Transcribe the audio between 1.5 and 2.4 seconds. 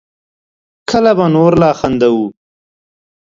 لا خندوو